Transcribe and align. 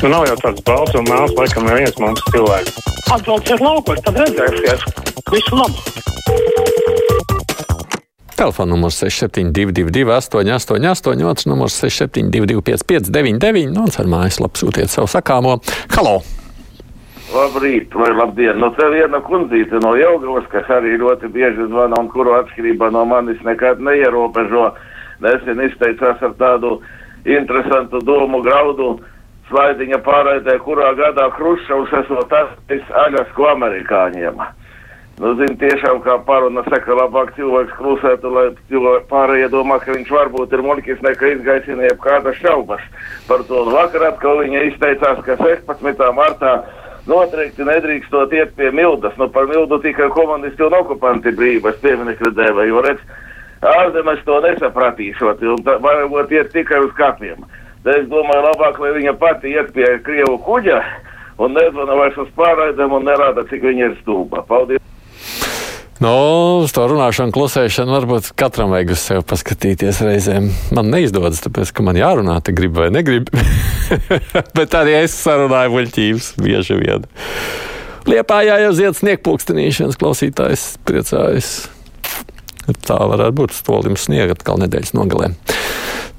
Nu, 0.00 0.08
nav 0.08 0.22
jau 0.24 0.36
tāds 0.40 0.62
balts 0.64 0.94
un 0.96 1.04
mēls, 1.04 1.34
laikam, 1.36 1.66
neviens 1.68 1.98
mums 2.00 2.22
cilvēks. 2.32 2.76
Atbrauciet 3.12 3.60
laukos, 3.60 3.98
tad 4.06 4.16
redzēsiet. 4.16 4.86
Visu 5.28 5.58
labu! 5.58 5.76
Telefona 8.32 8.72
numurs 8.72 8.96
6722, 9.02 10.06
888, 10.08 11.26
otrs 11.28 11.48
numurs 11.50 11.76
672, 11.82 12.62
559, 12.64 13.76
un 13.76 13.92
ar 14.00 14.08
mājaslapu 14.14 14.62
sūtiet 14.62 14.88
savu 14.88 15.10
sakāmo. 15.12 15.58
Halo! 15.92 16.22
Labrīt, 17.34 17.92
vai 17.92 18.08
labdien! 18.16 18.56
Nu, 18.56 18.72
te 18.80 18.88
viena 18.96 19.20
kundzīte 19.28 19.84
no 19.84 19.92
Jelgavas, 20.00 20.48
kas 20.48 20.72
arī 20.80 20.96
ļoti 21.04 21.28
bieži 21.36 21.68
zvana 21.68 22.00
un 22.00 22.08
kuru 22.08 22.38
atšķirībā 22.40 22.88
no 22.96 23.04
manis 23.04 23.44
nekad 23.44 23.84
neierobežo, 23.84 24.70
nesen 25.20 25.60
izteicās 25.68 26.24
ar 26.24 26.32
tādu 26.40 26.78
interesantu 27.28 28.00
domu 28.00 28.40
graudu 28.40 28.94
slaidiņa 29.50 30.00
pārraidē, 30.06 30.56
kurā 30.64 30.94
gadā 30.98 31.28
Hruščovs 31.36 31.92
esot 32.04 32.30
tas 32.32 32.96
aļas 33.04 33.36
ko 33.36 33.50
amerikāņiem. 33.52 34.42
Nu, 35.20 35.34
zin, 35.36 35.52
tiešām 35.60 35.98
kā 36.00 36.14
paruna 36.24 36.62
saka, 36.64 36.94
labāk 36.96 37.34
cilvēks 37.36 37.74
klusētu, 37.76 38.30
lai 38.32 38.44
cilvēki 38.70 39.04
pārējie 39.10 39.50
domā, 39.52 39.76
ka 39.82 39.92
viņš 39.92 40.12
varbūt 40.16 40.54
ir 40.56 40.62
muļķis, 40.64 41.02
nekā 41.04 41.32
izgaisina 41.34 41.90
jebkādas 41.90 42.38
šaubas 42.40 42.86
par 43.28 43.44
to. 43.44 43.58
Un 43.66 43.74
vakar 43.74 44.06
atkal 44.08 44.40
viņa 44.40 44.62
izteicās, 44.70 45.20
ka 45.26 45.36
16. 45.42 46.06
martā 46.16 46.54
noteikti 47.10 47.68
nedrīkstot 47.68 48.32
iet 48.32 48.56
pie 48.56 48.70
mildas. 48.72 49.12
Nu, 49.20 49.28
par 49.28 49.50
mildu 49.50 49.82
tikai 49.84 50.08
komunisti 50.14 50.64
un 50.64 50.78
okupanti 50.80 51.34
brīvas 51.36 51.76
pieminekļa 51.84 52.32
dēvē, 52.40 52.70
jo 52.70 52.80
redz, 52.88 53.04
ārzemēs 53.76 54.24
to 54.24 54.40
nesapratīšot, 54.46 55.44
un 55.52 55.64
tā 55.68 55.76
varbūt 55.84 56.32
iet 56.32 56.54
tikai 56.56 56.80
uz 56.86 56.96
kapiem. 56.96 57.44
Tad 57.80 57.96
es 57.96 58.10
domāju, 58.12 58.44
labāk, 58.44 58.76
lai 58.82 58.92
viņa 58.98 59.16
pati 59.20 59.54
iet 59.54 59.72
pie 59.72 59.86
Krievu 60.04 60.36
kuģa 60.44 60.82
un 61.40 61.54
nezvana 61.56 61.96
vairs 61.96 62.18
uz 62.20 62.28
pārraidēm 62.36 62.92
un 62.98 63.06
nerāda, 63.08 63.46
cik 63.48 63.64
viņa 63.64 63.86
ir 63.86 63.94
stūba. 64.02 64.44
Paldies! 64.48 64.82
Nu, 66.00 66.10
uz 66.64 66.72
to 66.72 66.86
runāšanu, 66.88 67.32
klusēšanu 67.36 67.92
varbūt 67.92 68.30
katram 68.40 68.70
vajag 68.72 68.92
uz 68.94 69.02
sevi 69.04 69.24
paskatīties 69.28 69.98
reizēm. 70.04 70.46
Man 70.76 70.88
neizdodas, 70.92 71.42
tāpēc, 71.44 71.74
ka 71.76 71.84
man 71.84 71.98
jārunā, 72.00 72.38
te 72.44 72.54
grib 72.56 72.78
vai 72.80 72.88
negrib. 72.92 73.28
Bet 74.56 74.76
arī 74.76 74.96
es 75.02 75.16
sarunāju 75.20 75.74
muļķības 75.74 76.30
bieži 76.40 76.78
vien. 76.80 77.04
Liepājā 78.08 78.62
jau 78.64 78.72
zied 78.78 78.96
sniegpulkstenīšanas 78.96 80.00
klausītājs 80.00 80.66
priecājas. 80.88 81.52
Tā 82.88 82.96
varētu 82.96 83.36
būt 83.42 83.56
stolim 83.56 84.00
sniega 84.00 84.36
atkal 84.36 84.60
nedēļas 84.64 84.96
nogalē. 84.96 85.34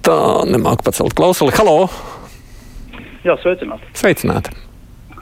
Tā 0.02 0.18
nemāk 0.50 0.82
pacelt 0.82 1.14
klausuli. 1.14 1.54
Halo! 1.54 1.86
Jā, 3.22 3.36
sveicināti. 3.44 3.86
Sveicināti! 3.94 4.54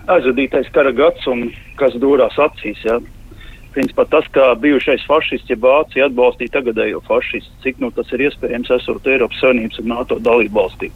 Aizvadītais 0.09 0.69
kara 0.73 0.93
gads 0.95 1.25
un 1.27 1.49
kas 1.79 1.97
dūrās 1.99 2.37
acīs. 2.39 2.79
Jā. 2.87 2.95
Principā 3.75 4.05
tas, 4.09 4.25
kā 4.33 4.47
bijušais 4.57 5.03
fašists, 5.05 5.51
ja 5.51 5.57
Vācija 5.61 6.07
atbalstīja 6.07 6.55
tagadējo 6.55 7.03
fašistu, 7.05 7.51
cik 7.65 7.83
nu 7.83 7.91
tas 7.93 8.07
ir 8.15 8.23
iespējams 8.29 8.71
esot 8.79 9.09
Eiropas 9.11 9.43
Savienības 9.43 9.81
un 9.83 9.91
NATO 9.91 10.17
dalību 10.23 10.55
valstī. 10.55 10.89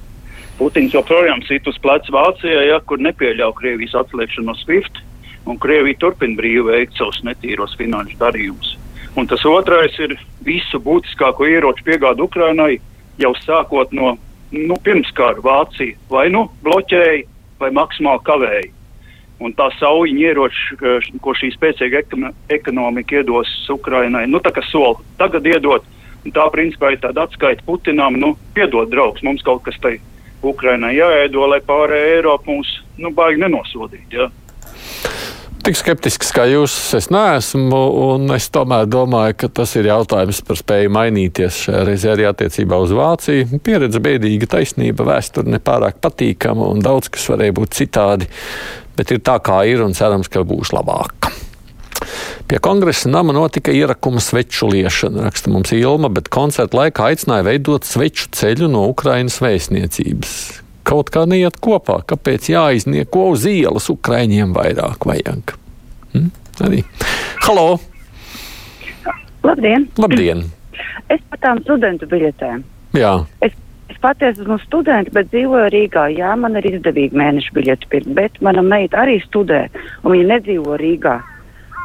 Putins 0.57 0.95
joprojām 0.95 1.43
sit 1.45 1.67
uz 1.67 1.77
pleca 1.83 2.15
Vācijai, 2.15 2.69
ja, 2.71 2.79
kur 2.87 3.03
nepieļauj 3.03 3.53
Krievijas 3.59 3.97
atslēgšanu 4.03 4.47
no 4.47 4.55
SWIFT, 4.63 5.03
un 5.49 5.59
Krievija 5.61 5.99
turpina 6.01 6.39
brīvi 6.39 6.65
veikt 6.71 6.97
savus 6.97 7.19
netīros 7.27 7.75
finanšu 7.77 8.17
darījumus. 8.21 8.73
Un 9.19 9.29
tas 9.29 9.43
otrais 9.45 9.93
ir 10.01 10.15
visu 10.45 10.79
būtiskāko 10.81 11.45
ieroču 11.51 11.85
piegādu 11.85 12.25
Ukrainai, 12.25 12.79
jau 13.21 13.33
sākot 13.43 13.91
no 13.93 14.15
nu, 14.53 14.77
pirmskara 14.85 15.41
Vācija 15.41 15.97
vai 16.11 16.27
nu 16.33 16.45
bloķēja 16.65 17.25
vai 17.61 17.71
maksimāli 17.73 18.25
kavēja. 18.27 18.71
Un 19.43 19.51
tā 19.57 19.65
saujiņa 19.75 20.21
ieroči, 20.29 20.77
ko 21.23 21.33
šī 21.35 21.49
spēcīga 21.55 22.03
ekonomika 22.53 23.17
iedos 23.19 23.49
Ukrainai, 23.73 24.27
nu 24.29 24.39
tā 24.39 24.53
kā 24.55 24.63
sola 24.69 25.01
tagad 25.19 25.47
iedot, 25.49 25.83
tā 26.31 26.45
principā 26.53 26.93
ir 26.93 27.01
tāda 27.03 27.25
atskaita 27.27 27.65
Putinam, 27.67 28.15
nu 28.19 28.35
piedod 28.55 28.91
draugs, 28.93 29.23
mums 29.25 29.43
kaut 29.43 29.65
kas 29.65 29.79
tai 29.83 29.97
Ukrainai 30.43 30.93
jāēdo, 30.95 31.47
lai 31.49 31.59
pārējā 31.65 32.19
Eiropa 32.19 32.51
mūs, 32.51 32.69
nu, 32.99 33.11
baigi 33.15 33.41
nenosodīt. 33.41 34.07
Ja? 34.13 34.29
Tik 35.63 35.77
skeptisks 35.79 36.33
kā 36.35 36.43
jūs, 36.51 36.73
es 36.97 37.05
neesmu, 37.07 37.77
un 38.03 38.33
es 38.35 38.49
tomēr 38.51 38.83
domāju, 38.91 39.37
ka 39.39 39.47
tas 39.61 39.71
ir 39.79 39.87
jautājums 39.87 40.41
par 40.43 40.57
spēju 40.59 40.89
mainīties 40.91 41.59
šajā 41.61 41.83
reizē 41.87 42.09
arī 42.11 42.25
attiecībā 42.27 42.75
uz 42.83 42.91
Vāciju. 42.91 43.61
Pieredze 43.63 44.01
bēdīga, 44.03 44.49
taisnība, 44.57 45.05
vēsture 45.07 45.47
nepārāk 45.53 46.01
patīkama, 46.03 46.67
un 46.67 46.83
daudz 46.83 47.07
kas 47.13 47.29
varēja 47.31 47.55
būt 47.55 47.77
citādi, 47.79 48.27
bet 48.99 49.13
ir 49.15 49.21
tā 49.23 49.37
kā 49.39 49.61
ir, 49.71 49.85
un 49.85 49.95
cerams, 49.95 50.27
ka 50.27 50.43
būs 50.43 50.73
labāk. 50.75 51.31
Pie 52.51 52.59
kongresa 52.59 53.07
nama 53.07 53.31
notika 53.31 53.71
ierakuma 53.71 54.19
sveču 54.19 54.67
liešana, 54.67 55.29
raksta 55.29 55.53
mums 55.53 55.71
Ilma, 55.71 56.11
bet 56.11 56.27
koncerta 56.27 56.81
laikā 56.81 57.07
aicināja 57.13 57.47
veidot 57.47 57.87
sveču 57.87 58.27
ceļu 58.35 58.67
no 58.67 58.83
Ukrainas 58.91 59.39
vēstniecības 59.39 60.62
kaut 60.87 61.11
kā 61.13 61.25
neiet 61.29 61.57
kopā. 61.63 62.01
Kāpēc 62.07 62.51
jāiznieko 62.53 63.29
uz 63.33 63.47
ielas 63.49 63.89
Ukraiņiem 63.93 64.53
vairāk 64.55 65.07
vajag? 65.09 65.55
Hm? 66.13 66.29
Arī. 66.67 66.83
Halo! 67.47 67.79
Labdien! 69.43 69.89
Labdien! 69.99 70.45
Es 71.11 71.19
par 71.29 71.41
tām 71.43 71.59
studentu 71.65 72.07
biļetēm. 72.09 72.63
Jā. 72.95 73.13
Es, 73.45 73.55
es 73.91 73.99
patiesi 74.01 74.43
esmu 74.43 74.59
students, 74.63 75.11
bet 75.15 75.31
dzīvoju 75.33 75.71
Rīgā. 75.73 76.07
Jā, 76.15 76.35
man 76.39 76.55
ir 76.59 76.67
izdevīgi 76.69 77.17
mēneša 77.19 77.55
biļeti 77.57 77.89
pirkt, 77.91 78.13
bet 78.17 78.39
mana 78.45 78.63
meita 78.65 79.03
arī 79.03 79.19
studē, 79.25 79.65
un 80.03 80.15
viņa 80.15 80.29
nedzīvo 80.35 80.77
Rīgā. 80.79 81.17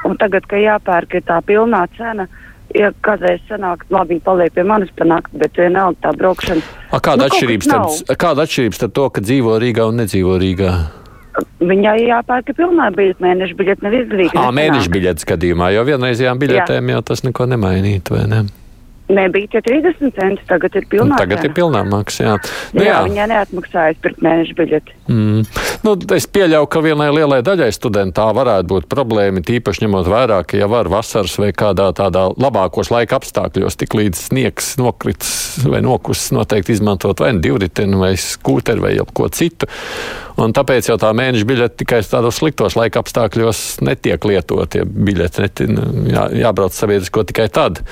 Un 0.07 0.15
tagad, 0.21 0.47
kad 0.47 0.63
jāpērk 0.63 1.19
tā 1.27 1.41
pilnā 1.47 1.83
cena, 1.97 2.29
ja 2.77 2.91
kādreiz 3.05 3.41
sanāk, 3.49 3.85
labi, 3.93 4.19
paliek 4.25 4.53
pie 4.55 4.65
manis 4.67 4.93
panākt, 4.99 5.33
bet 5.41 5.57
vienalga 5.59 5.99
tā 6.05 6.13
braukšana. 6.19 6.63
A, 6.91 7.01
kāda, 7.01 7.25
nu, 7.25 7.33
atšķirības 7.33 7.71
tad, 7.73 8.15
kāda 8.21 8.47
atšķirības 8.49 8.83
tad 8.85 8.95
to, 8.97 9.09
ka 9.15 9.25
dzīvo 9.25 9.59
Rīgā 9.63 9.89
un 9.89 10.01
nedzīvo 10.03 10.39
Rīgā? 10.43 10.77
Viņai 11.63 11.99
jāpērk 12.03 12.51
pilnā 12.59 12.89
biļete, 12.97 13.23
mēneša 13.23 13.59
biļete 13.59 13.87
nav 13.87 13.95
izdevīga. 13.95 14.41
Ā, 14.43 14.55
mēneša 14.55 14.95
biļetes 14.95 15.29
gadījumā, 15.29 15.71
jo 15.77 15.85
vienreizējām 15.87 16.41
biļetēm 16.43 16.95
jau 16.97 17.03
tas 17.13 17.23
neko 17.27 17.47
nemainītu, 17.53 18.17
vai 18.17 18.25
ne? 18.31 18.41
Nebija 19.09 19.49
tie 19.55 19.63
30 19.65 20.13
centi, 20.19 20.43
tagad 20.49 20.75
ir 20.77 20.85
pilnā. 20.91 21.17
Un 21.17 21.23
tagad 21.23 21.41
cena. 21.41 21.49
ir 21.49 21.55
pilnā 21.57 21.81
maksa, 21.89 22.25
jā. 22.25 22.35
Nu, 22.77 22.83
jā, 22.85 22.91
jā. 22.91 22.99
Viņai 23.07 23.29
neatmaksājas 23.33 24.01
pirkt 24.05 24.21
mēneša 24.25 24.57
biļeti. 24.59 24.97
Mm. 25.09 25.47
Nu, 25.87 25.95
es 26.17 26.29
pieļauju, 26.29 26.69
ka 26.69 26.83
vienai 26.85 27.09
lielai 27.17 27.39
daļai 27.47 27.71
studentā 27.73 28.27
varētu 28.37 28.69
būt 28.75 28.89
problēma, 28.93 29.41
tīpaši 29.49 29.87
ņemot 29.87 30.13
vērā, 30.13 30.43
ka 30.45 30.61
jau 30.61 30.69
var 30.75 30.93
vasaras 30.93 31.39
vai 31.41 31.55
kādā 31.57 31.89
tādā 31.97 32.27
labākos 32.37 32.93
laika 32.93 33.17
apstākļos, 33.17 33.79
tik 33.81 33.97
līdz 33.97 34.27
sniegs 34.29 34.75
nokrits 34.81 35.33
vai 35.65 35.81
nokusis, 35.85 36.35
noteikti 36.37 36.77
izmantot 36.77 37.25
vai 37.25 37.33
nu 37.37 37.43
divriteni 37.45 37.97
vai 37.97 38.13
skūteri 38.21 38.85
vai 38.85 38.95
ko 39.17 39.33
citu. 39.33 39.71
Un 40.39 40.53
tāpēc 40.55 40.93
jau 40.93 40.99
tā 41.01 41.11
mēneša 41.17 41.49
biļete 41.49 41.81
tikai 41.81 42.05
tādos 42.07 42.39
sliktos 42.39 42.77
laika 42.79 43.01
apstākļos 43.03 43.81
netiek 43.89 44.23
lietot. 44.29 44.77
Ja 44.79 44.85
biļete 44.87 45.47
neti, 45.47 45.67
jā, 46.13 46.29
jābrauc 46.45 46.77
sabiedrisko 46.77 47.25
tikai 47.33 47.49
tad. 47.51 47.83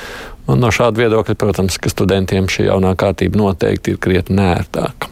Un 0.46 0.62
no 0.62 0.70
šāda 0.70 1.02
viedokļa, 1.02 1.34
protams, 1.38 1.78
ka 1.82 1.90
studentiem 1.90 2.46
šī 2.50 2.68
jaunā 2.68 2.94
kārtība 2.98 3.40
noteikti 3.40 3.94
ir 3.94 4.00
krietni 4.02 4.38
nērtāka. 4.38 5.10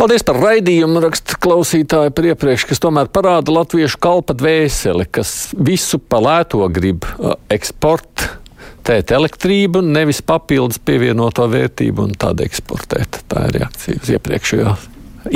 Paldies 0.00 0.24
par 0.24 0.38
raidījumu, 0.40 1.02
raksta 1.04 1.36
klausītāji 1.36 2.14
par 2.16 2.28
iepriekš, 2.30 2.64
kas 2.70 2.80
tomēr 2.80 3.10
parāda 3.12 3.52
latviešu 3.52 4.00
kalpa 4.00 4.32
dvēseli, 4.32 5.04
kas 5.12 5.50
visu 5.52 6.00
pa 6.00 6.22
lēto 6.24 6.64
grib 6.72 7.04
eksportēt 7.52 8.38
tēt 8.86 9.12
elektrību, 9.14 9.82
nevis 9.84 10.22
papildus 10.26 10.80
pievienoto 10.82 11.46
vērtību 11.50 12.06
un 12.08 12.16
tādu 12.18 12.46
eksportēt. 12.46 13.20
Tā 13.30 13.46
ir 13.48 13.58
reakcija 13.60 14.00
uz 14.00 14.12
iepriekšējo 14.16 14.74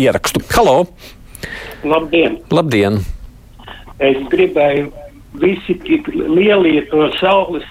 ierakstu. 0.01 0.43
Halo! 0.55 0.87
Labdien! 1.85 2.41
Labdien! 2.55 3.03
Es 4.03 4.19
gribēju 4.33 4.89
visi 5.41 5.77
tik 5.85 6.09
lielie 6.15 6.85
to 6.91 7.09
saules 7.21 7.67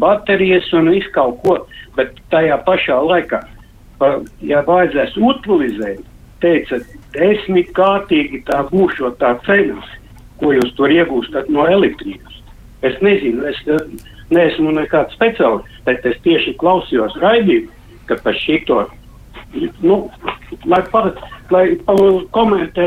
baterijas 0.00 0.72
un 0.72 0.90
visu 0.90 1.10
kaut 1.14 1.40
ko, 1.44 1.58
bet 1.96 2.16
tajā 2.32 2.58
pašā 2.66 2.96
laikā, 3.04 3.40
ja 4.42 4.62
vajadzēs 4.66 5.16
utilizēt, 5.20 6.02
teica, 6.42 6.80
desmit 7.14 7.70
kārtīgi 7.76 8.42
tā 8.48 8.64
būšot 8.70 9.20
tā 9.20 9.34
cenas, 9.46 9.86
ko 10.40 10.52
jūs 10.56 10.74
tur 10.78 10.92
iegūstat 10.92 11.48
no 11.52 11.66
elektrības. 11.70 12.40
Es 12.84 12.98
nezinu, 13.04 13.46
es 13.48 13.60
neesmu 14.34 14.74
nekāds 14.74 15.14
speciālists, 15.16 15.80
bet 15.86 16.04
es 16.08 16.18
tieši 16.26 16.56
klausījos 16.60 17.16
raidījumu, 17.22 17.70
ka 18.08 18.18
par 18.24 18.36
šito, 18.36 18.82
nu, 19.82 20.10
lai 20.70 20.80
par, 20.92 21.10
lai 21.52 21.64
komentē 22.34 22.86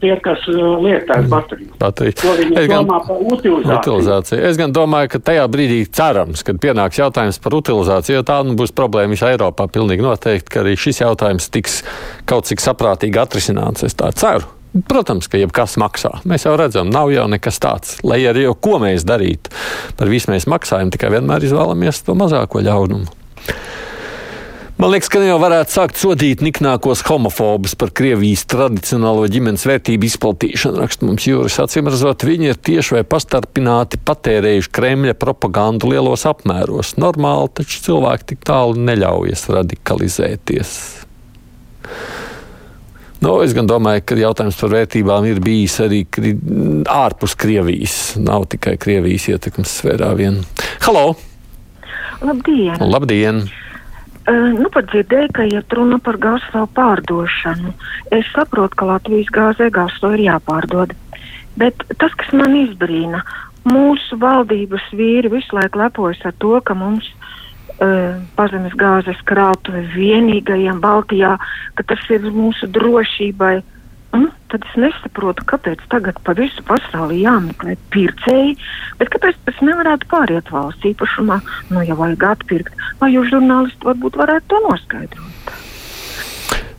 tie, 0.00 0.14
kas 0.24 0.42
uh, 0.50 0.74
lietās 0.84 1.28
baterijas. 1.30 1.76
Baterijas. 1.80 2.20
Ko 2.22 2.34
viņi 2.38 2.58
Es 2.60 2.68
gan- 2.68 2.84
domā 2.84 2.98
par 3.06 3.22
utilizāciju. 3.22 3.78
Utilizācija. 3.80 4.40
Es 4.50 4.58
gan 4.60 4.72
domāju, 4.76 5.12
ka 5.14 5.18
tajā 5.30 5.46
brīdī 5.48 5.80
cerams, 5.90 6.42
kad 6.46 6.58
pienāks 6.62 6.98
jautājums 7.00 7.40
par 7.42 7.56
utilizāciju, 7.60 8.18
jo 8.20 8.22
tā 8.26 8.40
nu 8.44 8.56
būs 8.58 8.74
problēma 8.76 9.14
visā 9.16 9.32
Eiropā. 9.34 9.68
Pilnīgi 9.72 10.04
noteikti, 10.04 10.50
ka 10.50 10.60
arī 10.64 10.76
šis 10.76 11.00
jautājums 11.04 11.48
tiks 11.54 11.82
kaut 12.28 12.44
cik 12.50 12.60
saprātīgi 12.60 13.20
atrisināts. 13.22 13.84
Es 13.88 13.94
tā 13.98 14.12
ceru. 14.12 14.44
Protams, 14.90 15.28
ka 15.30 15.38
jebkas 15.38 15.76
maksā. 15.78 16.16
Mēs 16.26 16.48
jau 16.48 16.56
redzam, 16.58 16.88
nav 16.90 17.12
jau 17.14 17.28
nekas 17.30 17.60
tāds. 17.62 17.92
Lai 18.02 18.18
arī 18.26 18.42
jau 18.48 18.56
ko 18.58 18.80
mēs 18.82 19.04
darītu, 19.06 19.52
par 19.96 20.08
visu 20.10 20.32
mēs 20.32 20.48
maksājam, 20.50 20.90
tikai 20.90 21.12
vienmēr 21.14 21.46
izvēlamies 21.46 22.02
to 22.02 22.16
mazāko 22.18 22.58
ļaunumu. 22.66 23.06
Man 24.84 24.90
liekas, 24.92 25.08
ka 25.08 25.20
jau 25.24 25.38
varētu 25.40 25.72
sākt 25.72 25.96
sodīt 25.96 26.42
niknākos 26.44 27.00
homofobus 27.06 27.72
par 27.80 27.88
Krievijas 27.96 28.42
tradicionālo 28.52 29.22
ģimenes 29.32 29.62
vērtību 29.64 30.04
izplatīšanu. 30.10 30.82
Raksta 30.82 31.08
mums 31.08 31.24
Jūras 31.24 31.56
acīm 31.62 31.88
redzot, 31.88 32.26
viņi 32.28 32.50
ir 32.50 32.60
tieši 32.68 32.98
vai 32.98 33.00
pastarpināti 33.14 33.96
patērējuši 34.04 34.72
Kremļa 34.76 35.14
propagandu 35.16 35.88
lielos 35.88 36.26
apmēros. 36.28 36.98
Normāli, 37.00 37.48
taču 37.62 37.80
cilvēki 37.86 38.28
tik 38.34 38.44
tālu 38.44 38.76
neļaujas 38.90 39.46
radikalizēties. 39.56 40.76
Nu, 43.24 43.38
es 43.40 43.56
gan 43.56 43.72
domāju, 43.72 44.04
ka 44.04 44.20
jautājums 44.20 44.60
par 44.60 44.76
vērtībām 44.76 45.32
ir 45.32 45.40
bijis 45.48 45.80
arī 45.80 46.04
kri 46.04 46.36
ārpus 46.92 47.40
Krievijas. 47.40 47.98
Nav 48.20 48.50
tikai 48.52 48.76
Krievijas 48.76 49.32
ietekmes 49.32 49.80
sfērā 49.80 50.12
vien. 50.20 50.42
Halo! 50.84 51.14
Labdien! 52.20 52.76
Labdien! 52.84 53.46
Uh, 54.24 54.54
nu, 54.56 54.70
pat 54.72 54.86
dzirdēju, 54.88 55.28
ka 55.36 55.44
iet 55.44 55.74
runa 55.76 55.98
par 56.00 56.16
gāzes 56.16 56.68
pārdošanu. 56.76 57.74
Es 58.14 58.28
saprotu, 58.32 58.78
ka 58.80 58.86
Latvijas 58.88 59.28
gāzē 59.28 59.68
gāzes 59.74 60.00
ir 60.14 60.22
jāpārdod. 60.30 60.94
Bet 61.60 61.84
tas, 62.00 62.14
kas 62.16 62.32
man 62.32 62.56
izbrīna, 62.56 63.20
mūsu 63.68 64.16
valdības 64.20 64.86
vīri 64.96 65.28
visu 65.32 65.56
laiku 65.56 65.82
lepojas 65.82 66.24
ar 66.24 66.32
to, 66.40 66.56
ka 66.64 66.72
mums 66.72 67.10
uh, 67.12 68.16
pazemes 68.38 68.72
gāzes 68.80 69.20
krātuve 69.28 69.84
vienīgajiem 69.92 70.80
Baltijā, 70.80 71.36
ka 71.76 71.86
tas 71.92 72.08
ir 72.08 72.24
mūsu 72.32 72.70
drošībai. 72.72 73.58
Un 74.14 74.28
tad 74.52 74.62
es 74.68 74.74
nesaprotu, 74.78 75.42
kāpēc 75.50 75.80
tagad 75.90 76.18
pa 76.26 76.36
visu 76.38 76.62
pasauli 76.68 77.24
jāmeklē 77.24 77.74
pircēji, 77.94 78.54
bet 79.00 79.10
kāpēc 79.10 79.38
tas 79.48 79.62
nevarētu 79.64 80.06
pāriet 80.12 80.50
valsts 80.54 80.86
īpašumā, 80.92 81.40
nu 81.74 81.82
jau 81.82 81.96
vajag 81.98 82.26
atpirkt, 82.30 82.84
vai 83.00 83.10
jūs 83.14 83.32
žurnālisti 83.32 83.88
varbūt 83.88 84.18
varētu 84.20 84.52
to 84.52 84.60
noskaidrot? 84.68 85.54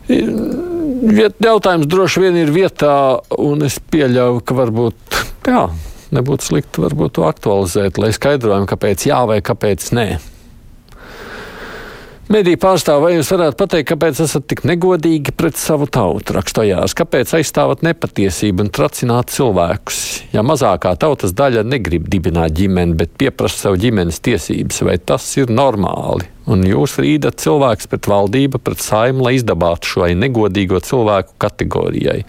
Viet, 0.06 1.42
jautājums 1.42 1.90
droši 1.90 2.24
vien 2.24 2.38
ir 2.40 2.54
vietā, 2.54 2.94
un 3.42 3.66
es 3.66 3.80
pieļauju, 3.92 4.44
ka 4.46 4.58
varbūt 4.62 5.20
jā, 5.50 5.66
nebūtu 6.16 6.52
slikti 6.52 6.84
varbūt 6.86 7.18
to 7.18 7.26
aktualizēt, 7.28 8.00
lai 8.00 8.14
skaidrojumu, 8.16 8.70
kāpēc 8.70 9.10
jā 9.10 9.20
vai 9.28 9.42
kāpēc 9.44 9.90
nē. 9.98 10.08
Mediju 12.26 12.58
pārstāv, 12.58 13.04
vai 13.04 13.12
jūs 13.14 13.28
varētu 13.30 13.58
pateikt, 13.60 13.86
kāpēc 13.92 14.20
esat 14.24 14.48
tik 14.50 14.64
negodīgi 14.66 15.30
pret 15.38 15.60
savu 15.62 15.86
tautu, 15.86 16.34
rakstojās, 16.34 16.96
kāpēc 16.98 17.36
aizstāvat 17.38 17.84
nepatiesību 17.86 18.66
un 18.66 18.72
tracināt 18.74 19.30
cilvēkus? 19.30 20.00
Ja 20.34 20.42
mazākā 20.42 20.96
tautas 20.98 21.36
daļa 21.38 21.62
negrib 21.70 22.08
dibināt 22.10 22.56
ģimeni, 22.58 22.98
bet 22.98 23.14
pieprasa 23.22 23.68
savu 23.68 23.78
ģimenes 23.84 24.18
tiesības, 24.26 24.82
vai 24.88 24.98
tas 24.98 25.28
ir 25.38 25.54
normāli? 25.54 26.26
Un 26.50 26.66
jūs 26.66 26.98
rīdat 26.98 27.38
cilvēks 27.46 27.92
pret 27.94 28.10
valdību, 28.10 28.58
pret 28.58 28.82
saimu, 28.82 29.28
lai 29.28 29.36
izdabātu 29.38 29.94
šo 29.94 30.10
negodīgo 30.18 30.82
cilvēku 30.82 31.38
kategorijai. 31.46 32.24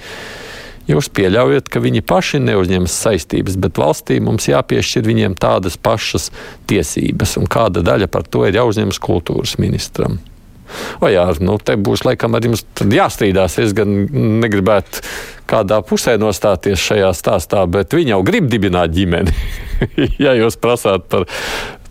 Jūs 0.86 1.08
pieļaujat, 1.10 1.66
ka 1.72 1.82
viņi 1.82 2.04
paši 2.06 2.38
neuzņemas 2.44 2.94
saistības, 2.94 3.56
bet 3.58 3.80
valstī 3.80 4.20
mums 4.22 4.46
jāpiešķir 4.46 5.06
viņiem 5.08 5.34
tādas 5.42 5.74
pašas 5.82 6.30
tiesības, 6.70 7.36
un 7.40 7.50
kāda 7.50 7.82
daļa 7.86 8.06
par 8.12 8.26
to 8.30 8.44
ir 8.46 8.60
jāuzņemas 8.60 9.02
kultūras 9.02 9.56
ministram. 9.62 10.20
O 11.00 11.10
jā, 11.10 11.24
nu, 11.42 11.56
te 11.62 11.76
būs 11.78 12.02
laikam 12.06 12.34
arī 12.38 12.50
mums 12.52 12.64
jāstrīdās. 12.90 13.58
Es 13.62 13.74
gan 13.76 13.92
negribētu 14.42 15.02
kādā 15.50 15.78
pusē 15.86 16.16
nostāties 16.18 16.82
šajā 16.82 17.12
stāstā, 17.14 17.62
bet 17.70 17.94
viņi 17.94 18.14
jau 18.14 18.22
grib 18.26 18.50
dibināt 18.50 18.94
ģimeni. 18.96 19.34
ja 20.24 20.34
jūs 20.38 20.58
prasāt 20.58 21.06
par 21.12 21.26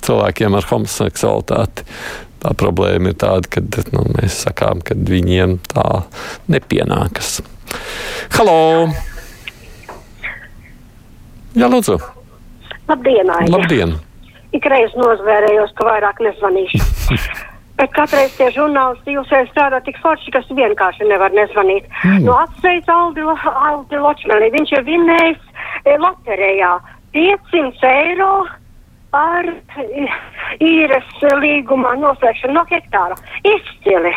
cilvēkiem 0.05 0.55
ar 0.59 0.67
homoseksualitāti, 0.69 1.87
tā 2.43 2.53
problēma 2.59 3.11
ir 3.11 3.19
tāda, 3.19 3.49
ka 3.49 3.63
nu, 3.95 4.05
mēs 4.17 4.43
sakām, 4.45 4.83
ka 4.85 4.97
viņiem 4.99 5.59
tā 5.71 5.87
nepienākas. 6.51 7.39
Halo! 8.33 8.87
Jā, 11.55 11.69
lūdzu! 11.69 11.99
Labdien, 12.89 13.29
Aija! 13.29 13.51
Labdien! 13.53 13.93
Ikreiz 14.55 14.93
nozvērējos, 14.97 15.73
ka 15.77 15.85
vairāk 15.87 16.21
nezvanīšu. 16.25 16.81
Bet 17.79 17.91
katreiz 17.91 18.31
tie 18.37 18.47
žurnālisti 18.55 19.17
jūs 19.17 19.31
jau 19.31 19.41
strādā 19.49 19.81
tik 19.83 19.97
forši, 20.03 20.31
kas 20.31 20.47
vienkārši 20.57 21.09
nevar 21.09 21.33
nezvanīt. 21.35 21.87
Mm. 22.05 22.23
Nu, 22.23 22.35
apsveic 22.39 22.87
Aldi, 22.91 23.25
Aldi 23.51 23.99
Ločmeli. 23.99 24.51
Viņš 24.53 24.71
ir 24.77 24.85
vinnējis 24.87 25.41
e, 25.83 25.97
loterijā 25.99 26.77
500 27.17 27.91
eiro 27.91 28.31
par 29.11 29.49
īres 30.63 31.27
līgumā 31.43 31.95
noslēgšanu 31.99 32.55
no 32.55 32.63
hektāra. 32.71 33.19
Izcili, 33.43 34.15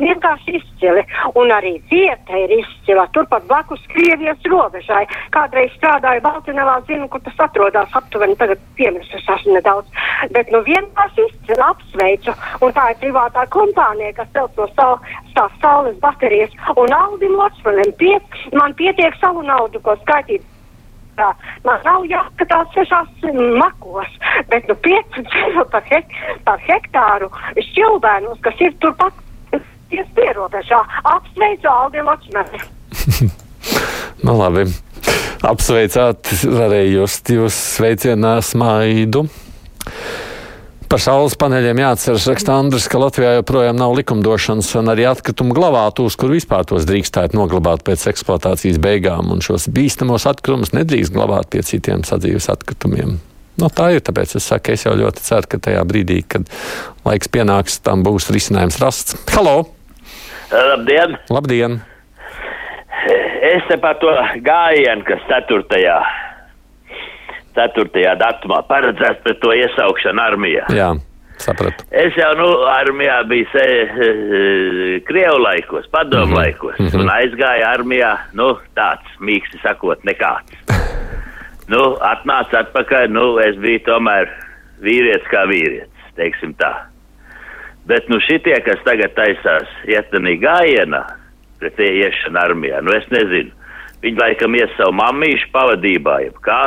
vienkārši 0.00 0.56
izcili. 0.60 1.04
Un 1.40 1.52
arī 1.54 1.74
vieta 1.90 2.38
ir 2.38 2.54
izcila. 2.58 3.06
Turpat 3.16 3.46
blakus 3.50 3.82
Krievijas 3.92 4.48
robežai. 4.50 5.04
Kādreiz 5.34 5.74
strādāju 5.78 6.24
Baltinelā, 6.24 6.78
zinu, 6.88 7.08
kur 7.08 7.22
tas 7.24 7.44
atrodas 7.46 7.98
aptuveni, 8.00 8.36
tagad 8.40 8.62
piemirsus 8.78 9.28
esmu 9.36 9.58
nedaudz. 9.58 9.90
Bet 10.36 10.52
nu 10.54 10.62
vienkārši 10.66 11.28
izcili 11.28 11.66
apsveicu. 11.68 12.36
Un 12.64 12.74
tā 12.76 12.88
ir 12.92 13.02
privātā 13.02 13.46
kompānija, 13.54 14.16
kas 14.18 14.32
celts 14.36 14.58
no 14.60 14.68
savu, 14.74 14.98
tās 15.36 15.60
saules 15.62 16.00
baterijas. 16.02 16.54
Un 16.76 16.92
Aldim 16.94 17.38
Lotsmanim 17.38 17.94
piet, 18.00 18.42
man 18.52 18.74
pietiek 18.78 19.16
savu 19.20 19.42
naudu, 19.46 19.82
ko 19.84 19.96
skaitīt 20.02 20.44
tā. 21.18 21.30
Man 21.66 21.82
nav 21.86 22.06
jāskatās 22.10 22.72
sešās 22.74 23.26
makos, 23.60 24.16
bet 24.50 24.68
nu 24.70 24.76
500 24.86 25.42
eiro 25.42 25.66
par, 25.74 25.84
hek 25.90 26.16
par 26.46 26.62
hektāru 26.68 27.30
šķilbēnos, 27.70 28.40
kas 28.44 28.64
ir 28.64 28.74
turpat 28.82 29.23
pierobežā. 30.16 30.80
Apsveicu 31.04 31.70
Aldi 31.70 32.04
Ločmeni. 32.04 32.62
nu, 34.26 34.36
labi. 34.38 34.66
Apsveicāt, 35.44 36.30
varēju 36.48 37.00
just 37.02 37.28
jūs 37.28 37.56
sveicienā 37.76 38.38
smaidu. 38.44 39.26
Par 40.88 41.00
saules 41.02 41.34
paneļiem 41.40 41.80
jāatceras, 41.80 42.26
raksta 42.30 42.54
Andris, 42.54 42.86
ka 42.92 43.00
Latvijā 43.02 43.32
joprojām 43.38 43.76
nav 43.80 43.96
likumdošanas 43.98 44.68
un 44.78 44.92
arī 44.92 45.08
atkritumu 45.10 45.56
glabātūs, 45.56 46.14
kur 46.20 46.30
vispār 46.30 46.66
tos 46.70 46.86
drīkstētu 46.88 47.34
noglabāt 47.34 47.82
pēc 47.88 48.06
eksploatācijas 48.12 48.78
beigām, 48.84 49.32
un 49.34 49.42
šos 49.44 49.66
bīstamos 49.74 50.28
atkritumus 50.30 50.74
nedrīkst 50.76 51.16
glabāt 51.16 51.50
pie 51.50 51.64
citiem 51.66 52.06
sadzīves 52.06 52.46
atkritumiem. 52.52 53.18
No 53.58 53.70
tā 53.74 53.92
ir, 53.96 54.02
tāpēc 54.06 54.38
es 54.38 54.46
saku, 54.50 54.74
es 54.74 54.86
jau 54.86 54.96
ļoti 54.98 55.26
ceru, 55.26 55.50
ka 55.50 55.62
tajā 55.66 55.82
brīdī, 55.88 56.22
kad 56.26 56.46
laiks 57.06 57.30
pienāks, 57.30 57.80
tam 57.82 58.06
būs 58.06 58.30
risinājums 58.34 58.78
rasts. 58.82 59.18
Halo! 59.34 59.73
Labdien! 60.52 61.18
Labdien! 61.30 61.80
Es 63.44 63.64
te 63.68 63.76
par 63.80 63.98
to 64.00 64.12
gājienu, 64.44 65.04
kas 65.04 65.24
ceturtajā 65.28 65.98
4. 67.54 68.14
datumā 68.18 68.62
paredzēts 68.68 69.22
pret 69.24 69.40
to 69.42 69.52
iesaukšanu 69.54 70.22
armijā. 70.24 70.64
Jā, 70.74 70.88
sapratu. 71.42 71.86
Es 71.94 72.16
jau, 72.18 72.30
nu, 72.38 72.48
armijā 72.70 73.20
biju 73.30 73.50
se, 73.52 73.64
e, 73.64 74.08
Krievu 75.06 75.38
laikos, 75.42 75.86
padomu 75.92 76.26
mm 76.26 76.32
-hmm. 76.32 76.36
laikos, 76.36 76.78
mm 76.78 76.86
-hmm. 76.86 77.00
un 77.00 77.08
aizgāja 77.08 77.68
armijā, 77.76 78.16
nu, 78.32 78.58
tāds, 78.74 79.08
mīksti 79.20 79.62
sakot, 79.62 80.02
nekāds. 80.04 80.52
nu, 81.72 81.82
atnāca 82.00 82.64
atpakaļ, 82.64 83.06
nu, 83.08 83.38
es 83.38 83.56
biju 83.56 83.78
tomēr 83.86 84.28
vīrietis 84.80 85.28
kā 85.30 85.46
vīrietis, 85.46 86.14
teiksim 86.16 86.54
tā. 86.54 86.93
Bet, 87.88 88.08
nu, 88.08 88.16
šitie, 88.24 88.54
kas 88.64 88.80
tagad 88.86 89.12
taisās 89.16 89.68
ietanī 89.90 90.38
gājienā, 90.40 91.02
pret 91.60 91.80
iešanu 91.84 92.40
armijā, 92.40 92.80
nu, 92.84 92.94
es 92.96 93.04
nezinu. 93.12 93.52
Viņi 94.04 94.20
laikam 94.20 94.56
ies 94.56 94.72
savu 94.76 94.92
mammīšu 94.98 95.48
pavadībā, 95.52 96.18
jeb 96.26 96.38
kā 96.44 96.60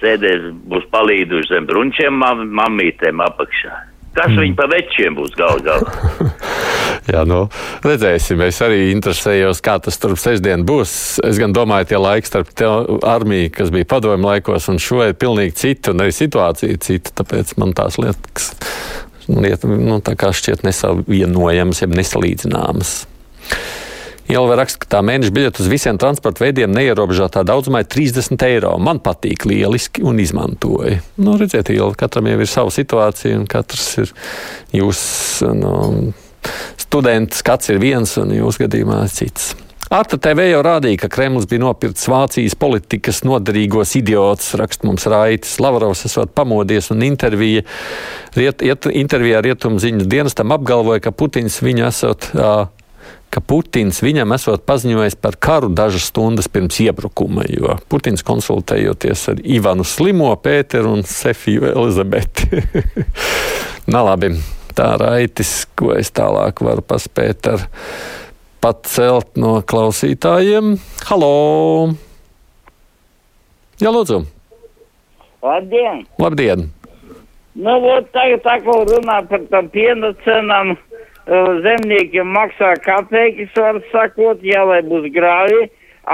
sēdēs, 0.00 0.50
būs 0.68 0.86
palīduši 0.92 1.52
zem 1.52 1.68
brunčiem, 1.68 2.16
mam, 2.16 2.46
mammītēm 2.56 3.20
apakšā. 3.24 3.72
Kas 4.16 4.32
mm. 4.32 4.40
viņi 4.42 4.56
pa 4.58 4.66
večiem 4.70 5.16
būs 5.18 5.36
gal 5.38 5.60
galā? 5.62 5.92
Jā, 7.10 7.22
nu, 7.28 7.44
redzēsim. 7.84 8.40
Es 8.44 8.58
arī 8.64 8.90
interesējos, 8.90 9.60
kā 9.64 9.76
tas 9.82 9.96
tur 10.02 10.16
sestdien 10.20 10.64
būs. 10.66 10.92
Es 11.26 11.38
gan 11.40 11.54
domāju, 11.54 11.92
tie 11.92 12.00
laiki 12.00 12.28
starp 12.28 12.64
armiju, 13.06 13.52
kas 13.54 13.70
bija 13.74 13.88
padomju 13.92 14.26
laikos, 14.26 14.66
un 14.72 14.80
šo 14.82 15.04
ir 15.06 15.14
pilnīgi 15.20 15.56
cita, 15.62 15.94
un 15.94 16.04
arī 16.04 16.14
situācija 16.16 16.80
cita. 16.82 17.14
Tāpēc 17.22 17.54
man 17.62 17.76
tās 17.78 18.00
lietas 18.02 18.50
lieta, 19.38 19.70
nu, 19.70 20.00
šķiet 20.00 20.64
nesavienojamas, 20.66 21.84
jeb 21.84 21.94
nesalīdzināmas. 21.98 22.94
Ielva 24.30 24.54
raksta, 24.60 24.84
ka 24.84 24.88
tā 24.94 25.00
mēneša 25.02 25.34
biļete 25.34 25.62
uz 25.64 25.68
visiem 25.70 25.98
transporta 25.98 26.44
veidiem 26.44 26.70
neierobežotā 26.70 27.42
daudzumā 27.46 27.82
ir 27.82 27.88
30 27.90 28.44
eiro. 28.46 28.76
Man 28.78 29.00
patīk 29.02 29.46
lieliski 29.48 30.04
un 30.06 30.20
izmantoju. 30.22 31.00
Nu, 31.18 31.34
redziet, 31.40 31.72
Ielva, 31.74 31.96
katram 31.98 32.28
jau 32.30 32.38
ir 32.38 32.50
sava 32.50 32.70
situācija 32.74 33.40
un 33.40 33.48
katrs 33.50 33.88
ir 34.04 34.12
jūs, 34.76 35.00
nu, 35.56 35.72
students 36.78 37.42
skats 37.42 37.72
ir 37.74 37.82
viens 37.82 38.14
un 38.22 38.36
jūsu 38.36 38.68
gadījumā 38.68 39.02
cits. 39.10 39.50
Arta 39.90 40.20
TV 40.22 40.44
jau 40.52 40.60
rādīja, 40.62 41.00
ka 41.02 41.08
Kremlis 41.10 41.48
bija 41.50 41.64
nopircis 41.64 42.06
Vācijas 42.06 42.54
politikas 42.54 43.24
noderīgos 43.26 43.96
idiotus, 43.98 44.52
raksta 44.54 44.86
mums 44.86 45.02
Raitis. 45.10 45.56
Lavrovs 45.58 46.04
esot 46.06 46.30
pamodies 46.30 46.92
un 46.94 47.02
intervija, 47.02 47.64
riet, 48.38 48.62
iet, 48.62 48.86
intervijā 49.00 49.40
rietumu 49.42 49.82
ziņas 49.82 50.06
dienestam 50.12 50.54
apgalvoja, 50.54 51.02
ka 51.02 51.10
Putins 51.10 51.58
viņu 51.66 51.88
esot. 51.88 52.28
Uh, 52.38 52.68
ka 53.34 53.42
Putins 53.42 53.98
viņam 54.06 54.36
esot 54.38 54.62
paziņojis 54.70 55.18
par 55.18 55.40
karu 55.42 55.72
dažas 55.74 56.06
stundas 56.12 56.46
pirms 56.46 56.78
iebrukuma, 56.86 57.48
jo 57.50 57.74
Putins 57.90 58.22
konsultējoties 58.30 59.26
ar 59.34 59.42
Ivanu 59.42 59.82
Slimo, 59.82 60.30
Pēteru 60.38 60.94
un 61.00 61.02
Sefiju 61.02 61.66
Elizabeti. 61.74 62.62
Nā, 63.90 64.06
labi, 64.06 64.36
tā 64.78 64.92
raitis, 65.02 65.64
ko 65.74 65.96
es 65.98 66.14
tālāk 66.14 66.62
varu 66.62 66.86
paspēt 66.86 67.50
ar 67.56 67.70
pacelt 68.60 69.38
no 69.40 69.58
klausītājiem. 69.64 70.74
Halo! 71.08 71.32
Jā, 73.80 73.92
lūdzu! 73.94 74.20
Labdien! 75.40 76.04
Labdien! 76.20 76.68
Nu, 77.56 77.78
vot 77.82 78.06
tagad 78.14 78.44
tā, 78.44 78.58
ko 78.64 78.82
runā 78.86 79.18
par 79.30 79.42
tam 79.50 79.68
piena 79.72 80.12
cenām, 80.24 80.74
zemniekiem 81.64 82.28
maksā 82.36 82.74
kapeikas, 82.84 83.50
var 83.56 83.80
sakot, 83.90 84.44
jā, 84.44 84.62
lai 84.68 84.80
būs 84.86 85.08
grāvi, 85.14 85.66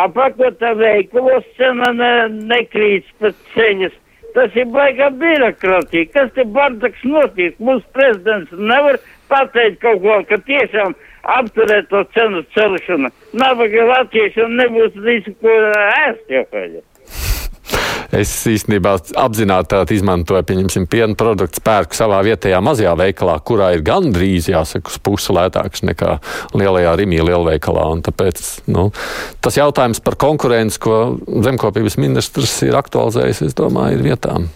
apakot 0.04 0.58
tā 0.62 0.72
veikalos 0.78 1.46
cena 1.58 1.90
ne, 1.94 2.12
nekrīt 2.52 3.10
pēc 3.20 3.36
ceļas. 3.54 3.98
Tas 4.36 4.52
ir 4.58 4.68
baigā 4.68 5.08
birokratija. 5.16 6.10
Kas 6.12 6.32
te 6.36 6.44
bardaks 6.52 7.04
notiek? 7.08 7.54
Mūsu 7.56 7.86
prezidents 7.96 8.50
nevar 8.52 8.98
pateikt 9.32 9.80
kaut 9.80 10.02
ko, 10.04 10.18
ka 10.28 10.36
tiešām 10.44 10.92
apturēt 11.38 11.88
to 11.90 12.02
cenu 12.16 12.42
celšanu. 12.56 13.12
Nabaga 13.37 13.88
latviešiem 13.92 14.59
nebūs 14.61 15.00
visu, 15.06 15.35
ko 15.40 15.56
ēst 16.06 16.30
jau 16.33 16.45
kādā. 16.52 16.85
Es 18.14 18.30
īstenībā 18.47 18.92
apzināti 19.18 19.97
izmantoju, 19.97 20.45
pieņemsim, 20.47 20.87
piena 20.90 21.16
produktu 21.18 21.62
pērku 21.64 21.97
savā 21.99 22.21
vietējā 22.26 22.61
mazajā 22.62 22.92
veikalā, 22.99 23.35
kurā 23.47 23.73
ir 23.75 23.83
gandrīz, 23.87 24.47
jāsaka, 24.52 24.95
pusi 25.02 25.35
lētāks 25.35 25.83
nekā 25.87 26.18
lielajā 26.54 26.95
Rimī 27.00 27.18
lielveikalā. 27.26 27.88
Un 27.97 28.04
tāpēc 28.06 28.45
nu, 28.71 28.88
tas 29.42 29.59
jautājums 29.59 30.02
par 30.04 30.18
konkurenci, 30.23 30.78
ko 30.87 31.00
zemkopības 31.26 31.99
ministrs 32.02 32.61
ir 32.68 32.78
aktualizējis, 32.78 33.42
es 33.50 33.59
domāju, 33.59 33.99
ir 33.99 34.06
vietām. 34.12 34.49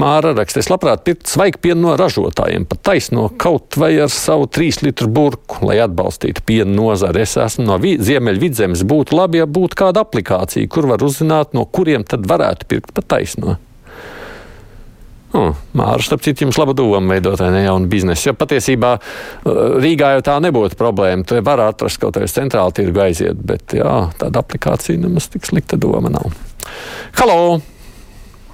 Māra 0.00 0.34
raksta, 0.36 0.60
es 0.60 0.70
labprāt 0.70 1.04
pirktu 1.06 1.30
svaigu 1.32 1.60
pienu 1.64 1.86
no 1.86 1.96
ražotājiem, 1.98 2.66
pat 2.68 2.82
taisno 2.90 3.28
kaut 3.40 3.78
vai 3.80 3.94
ar 4.02 4.12
savu 4.12 4.48
trīs 4.52 4.82
litru 4.84 5.08
burku, 5.12 5.62
lai 5.68 5.78
atbalstītu 5.84 6.44
piena 6.46 6.72
nozari. 6.72 7.24
Es 7.24 7.36
esmu 7.40 7.68
no 7.68 7.78
Ziemeļvidzemes, 7.80 8.84
būtu 8.88 9.16
labi, 9.16 9.40
ja 9.40 9.46
būtu 9.48 9.78
kāda 9.78 10.04
aplikācija, 10.04 10.68
kur 10.72 10.90
var 10.90 11.04
uzzināt, 11.06 11.54
no 11.56 11.64
kuriem 11.64 12.04
tad 12.04 12.28
varētu 12.28 12.68
pirkt 12.68 12.92
pat 12.96 13.08
taisno. 13.16 13.56
Oh, 15.36 15.52
Māra, 15.76 16.00
starp 16.00 16.22
citu, 16.24 16.46
jums 16.46 16.56
laba 16.56 16.72
doma 16.76 17.16
veidot 17.16 17.40
ne 17.52 17.64
jaunu 17.66 17.90
biznesu. 17.92 18.30
Jo 18.30 18.34
patiesībā 18.38 18.94
Rīgā 19.44 20.14
jau 20.14 20.24
tā 20.24 20.36
nebūtu 20.40 20.78
problēma. 20.80 21.26
Tur 21.28 21.42
var 21.44 21.60
atrast 21.66 22.00
kaut 22.00 22.16
kādu 22.16 22.30
centrālu 22.30 22.72
tirgu 22.76 23.04
aiziet, 23.04 23.40
bet 23.48 23.76
jā, 23.76 23.96
tāda 24.20 24.44
aplikācija 24.44 25.02
nemaz 25.02 25.28
tik 25.32 25.48
slikta 25.48 25.80
doma 25.80 26.12
nav. 26.12 26.30
Halo! 27.20 27.58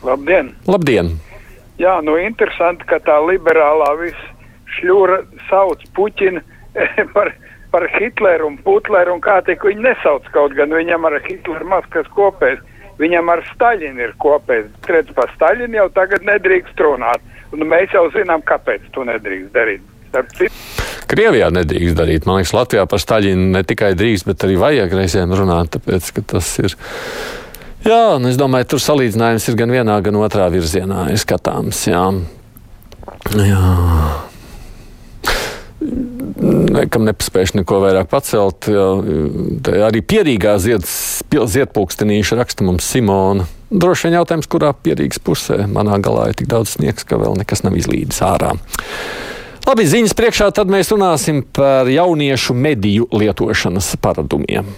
Labdien! 0.06 0.52
Labdien. 0.66 1.12
Jā, 1.80 1.97
nu 2.04 2.16
interesanti, 2.21 2.87
ka 2.88 2.99
tā 3.02 3.16
liberālā 3.25 3.90
viss 4.00 4.28
šļūra 4.76 5.23
sauc 5.49 5.82
Puķinu 5.97 6.42
par, 7.16 7.32
par 7.73 7.87
Hitleru 7.97 8.50
un 8.50 8.59
Putleru 8.64 9.16
un 9.16 9.23
kā 9.25 9.40
tik 9.47 9.64
viņi 9.66 9.87
nesauc 9.88 10.28
kaut 10.35 10.56
gan 10.59 10.75
viņam 10.75 11.09
ar 11.09 11.18
Hitleru 11.26 11.68
maz 11.71 11.88
kas 11.94 12.09
kopējs. 12.16 12.61
Viņam 13.00 13.30
ar 13.32 13.40
Staļinu 13.54 14.04
ir 14.04 14.12
kopējs. 14.21 14.68
Redz, 14.87 15.14
par 15.16 15.30
Staļinu 15.35 15.80
jau 15.80 15.88
tagad 15.97 16.26
nedrīkst 16.28 16.82
runāt. 16.85 17.25
Un 17.52 17.64
mēs 17.68 17.94
jau 17.97 18.04
zinām, 18.14 18.44
kāpēc 18.47 18.85
to 18.94 19.06
nedrīkst 19.09 19.54
darīt. 19.56 19.88
Krievijā 21.09 21.49
nedrīkst 21.52 21.97
darīt. 21.97 22.28
Man 22.28 22.38
liekas, 22.38 22.52
Latvijā 22.56 22.85
par 22.88 23.00
Staļinu 23.00 23.49
ne 23.56 23.62
tikai 23.68 23.94
drīkst, 23.97 24.28
bet 24.28 24.44
arī 24.47 24.59
vajag 24.61 24.94
reizēm 24.97 25.32
runāt, 25.37 25.73
tāpēc, 25.75 26.12
ka 26.16 26.25
tas 26.35 26.52
ir 26.61 26.76
Jā, 27.83 28.15
un 28.15 28.29
es 28.31 28.37
domāju, 28.39 28.69
tur 28.75 28.83
salīdzinājums 28.83 29.49
ir 29.51 29.57
gan 29.59 29.73
vienā, 29.75 29.97
gan 30.07 30.19
otrā 30.23 30.47
virzienā 30.53 31.09
ir 31.11 31.19
skatāms. 31.19 31.81
Jā. 31.91 32.05
Jā. 33.43 33.73
Nekam 36.73 37.09
nepaspējuši 37.09 37.59
neko 37.59 37.81
vairāk 37.83 38.07
pacelt. 38.12 38.69
Jā, 38.71 38.87
arī 39.89 40.03
pierīgā 40.07 40.55
ziedpūkstenīša 40.62 42.39
raksta 42.39 42.67
mums 42.67 42.87
Simona. 42.87 43.49
Droši 43.73 44.09
vien 44.09 44.19
jautājums, 44.21 44.47
kurā 44.53 44.71
pierīgas 44.77 45.19
pusē 45.25 45.65
manā 45.67 45.99
galā 46.05 46.29
ir 46.31 46.39
tik 46.39 46.51
daudz 46.53 46.77
sniegs, 46.77 47.07
ka 47.09 47.19
vēl 47.19 47.35
nekas 47.41 47.65
nav 47.67 47.75
izlīdis 47.81 48.23
ārā. 48.27 48.53
Labi, 49.67 49.87
ziņas 49.89 50.15
priekšā 50.19 50.51
tad 50.55 50.71
mēs 50.71 50.91
runāsim 50.93 51.43
par 51.57 51.91
jauniešu 51.91 52.55
mediju 52.55 53.11
lietošanas 53.15 53.95
paradumiem. 54.03 54.71